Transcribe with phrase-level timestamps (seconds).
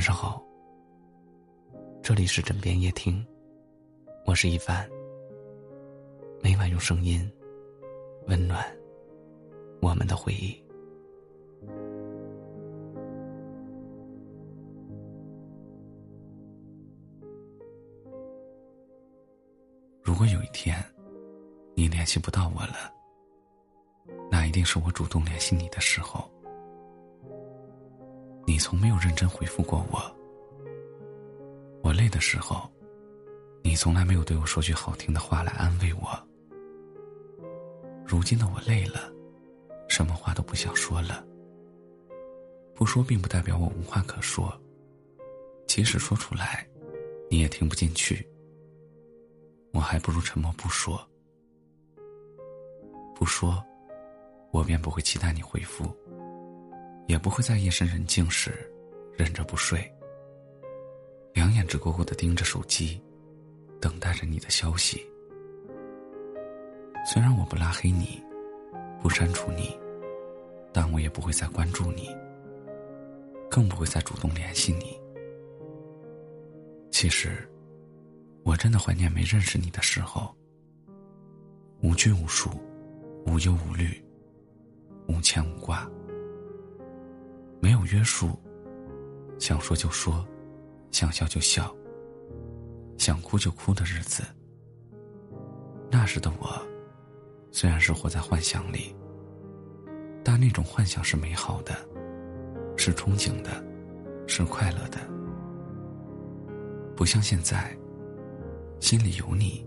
[0.00, 0.42] 晚上好，
[2.02, 3.22] 这里是枕边夜听，
[4.24, 4.88] 我是一凡。
[6.42, 7.30] 每晚用声音
[8.26, 8.64] 温暖
[9.82, 10.58] 我们的回忆。
[20.02, 20.82] 如果有一天
[21.74, 22.90] 你联系不到我了，
[24.30, 26.26] 那一定是我主动联系你的时候。
[28.60, 30.00] 从没有认真回复过我。
[31.82, 32.70] 我累的时候，
[33.62, 36.28] 你从来没有对我说句好听的话来安慰我。
[38.06, 39.10] 如今的我累了，
[39.88, 41.24] 什么话都不想说了。
[42.74, 44.52] 不说并不代表我无话可说，
[45.66, 46.66] 即使说出来，
[47.30, 48.26] 你也听不进去。
[49.72, 51.00] 我还不如沉默不说。
[53.14, 53.62] 不说，
[54.50, 55.94] 我便不会期待你回复。
[57.06, 58.52] 也不会在夜深人静时
[59.16, 59.80] 忍着不睡，
[61.32, 63.00] 两眼直勾勾的盯着手机，
[63.80, 65.04] 等待着你的消息。
[67.06, 68.22] 虽然我不拉黑你，
[69.02, 69.76] 不删除你，
[70.72, 72.14] 但我也不会再关注你，
[73.50, 75.00] 更不会再主动联系你。
[76.90, 77.48] 其实，
[78.44, 80.34] 我真的怀念没认识你的时候，
[81.82, 82.50] 无拘无束，
[83.26, 84.04] 无忧无虑，
[85.08, 85.90] 无牵无挂。
[87.80, 88.38] 没有约束，
[89.38, 90.22] 想说就说，
[90.90, 91.74] 想笑就笑，
[92.98, 94.22] 想哭就哭的日子。
[95.90, 96.60] 那时的我，
[97.50, 98.94] 虽然是活在幻想里，
[100.22, 101.74] 但那种幻想是美好的，
[102.76, 103.64] 是憧憬的，
[104.26, 104.98] 是快乐的。
[106.94, 107.74] 不像现在，
[108.78, 109.66] 心里有你，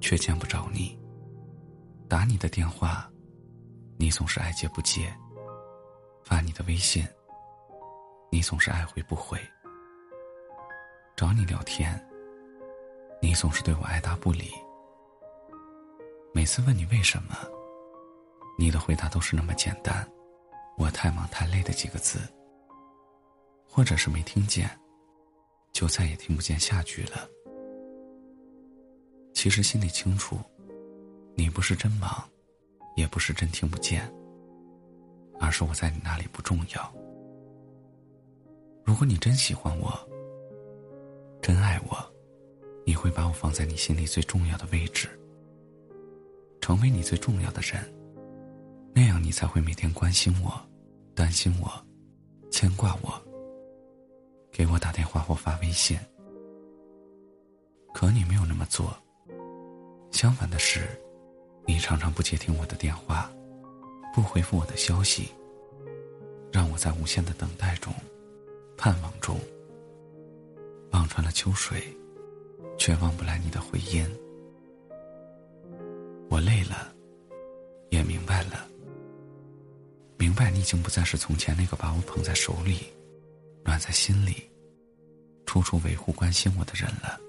[0.00, 0.98] 却见不着你。
[2.08, 3.10] 打你的电话，
[3.98, 5.02] 你总是爱接不接；
[6.24, 7.06] 发你的微信。
[8.34, 9.38] 你总是爱回不回，
[11.14, 12.02] 找你聊天，
[13.20, 14.50] 你总是对我爱答不理。
[16.32, 17.36] 每次问你为什么，
[18.58, 20.10] 你的回答都是那么简单，
[20.78, 22.20] 我太忙太累的几个字，
[23.68, 24.66] 或者是没听见，
[25.70, 27.28] 就再也听不见下句了。
[29.34, 30.40] 其实心里清楚，
[31.34, 32.26] 你不是真忙，
[32.96, 34.10] 也不是真听不见，
[35.38, 37.01] 而是我在你那里不重要。
[38.84, 39.92] 如果你真喜欢我，
[41.40, 41.96] 真爱我，
[42.84, 45.08] 你会把我放在你心里最重要的位置，
[46.60, 47.80] 成为你最重要的人。
[48.94, 50.52] 那样你才会每天关心我，
[51.14, 51.70] 担心我，
[52.50, 53.14] 牵挂我，
[54.50, 55.98] 给我打电话或发微信。
[57.94, 58.94] 可你没有那么做。
[60.10, 60.80] 相反的是，
[61.66, 63.32] 你常常不接听我的电话，
[64.14, 65.28] 不回复我的消息，
[66.52, 67.92] 让我在无限的等待中。
[68.82, 69.38] 盼望中，
[70.90, 71.80] 望穿了秋水，
[72.76, 74.04] 却望不来你的回音。
[76.28, 76.92] 我累了，
[77.90, 78.66] 也明白了，
[80.18, 82.92] 明白你已经不再是从前那个把我捧在手里、
[83.64, 84.50] 暖在心里、
[85.46, 87.20] 处处维护关心我的人了。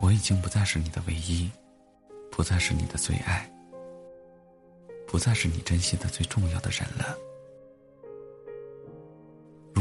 [0.00, 1.48] 我已经不再是你的唯一，
[2.28, 3.48] 不再是你的最爱，
[5.06, 7.16] 不再是你珍惜的最重要的人了。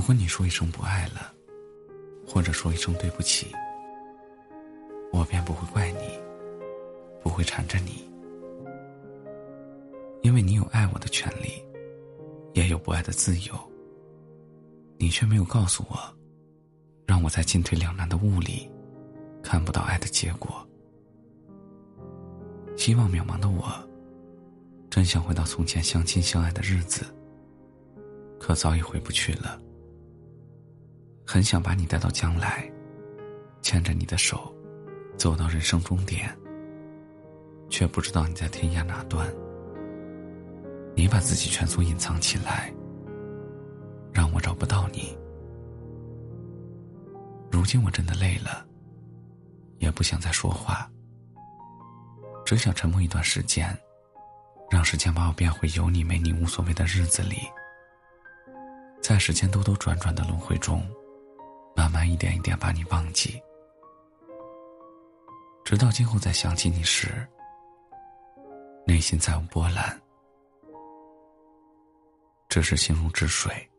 [0.00, 1.30] 如果你说一声不爱了，
[2.26, 3.48] 或者说一声对不起，
[5.12, 6.18] 我便不会怪你，
[7.22, 8.10] 不会缠着你，
[10.22, 11.62] 因为你有爱我的权利，
[12.54, 13.54] 也有不爱的自由。
[14.96, 15.98] 你却没有告诉我，
[17.06, 18.70] 让我在进退两难的雾里，
[19.42, 20.66] 看不到爱的结果。
[22.74, 23.70] 希望渺茫的我，
[24.88, 27.04] 真想回到从前相亲相爱的日子，
[28.38, 29.60] 可早已回不去了。
[31.32, 32.68] 很想把你带到将来，
[33.62, 34.52] 牵着你的手，
[35.16, 36.28] 走到人生终点。
[37.68, 39.32] 却不知道你在天涯哪端。
[40.96, 42.74] 你把自己全速隐藏起来，
[44.12, 45.16] 让我找不到你。
[47.48, 48.66] 如今我真的累了，
[49.78, 50.90] 也不想再说话，
[52.44, 53.72] 只想沉默一段时间，
[54.68, 57.36] 让时间把我变回有你没你无所谓的日子里，
[59.00, 60.84] 在时间兜兜转转的轮回中。
[61.80, 63.42] 慢慢一点一点把你忘记，
[65.64, 67.26] 直到今后再想起你时，
[68.86, 69.98] 内心再无波澜，
[72.50, 73.69] 这是心如止水。